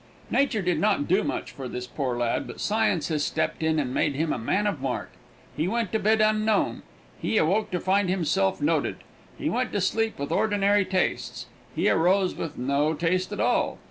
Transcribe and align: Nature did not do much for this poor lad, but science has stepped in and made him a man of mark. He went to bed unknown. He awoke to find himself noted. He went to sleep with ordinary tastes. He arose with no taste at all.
Nature 0.31 0.63
did 0.63 0.79
not 0.79 1.07
do 1.07 1.23
much 1.23 1.51
for 1.51 1.67
this 1.67 1.85
poor 1.85 2.17
lad, 2.17 2.47
but 2.47 2.59
science 2.59 3.09
has 3.09 3.23
stepped 3.23 3.61
in 3.61 3.77
and 3.77 3.93
made 3.93 4.15
him 4.15 4.33
a 4.33 4.37
man 4.39 4.65
of 4.65 4.81
mark. 4.81 5.11
He 5.55 5.67
went 5.67 5.91
to 5.91 5.99
bed 5.99 6.21
unknown. 6.21 6.81
He 7.21 7.37
awoke 7.37 7.69
to 7.69 7.79
find 7.79 8.09
himself 8.09 8.59
noted. 8.59 8.95
He 9.37 9.47
went 9.47 9.71
to 9.73 9.79
sleep 9.79 10.17
with 10.17 10.31
ordinary 10.31 10.85
tastes. 10.85 11.45
He 11.75 11.87
arose 11.87 12.33
with 12.33 12.57
no 12.57 12.95
taste 12.95 13.31
at 13.31 13.39
all. 13.39 13.77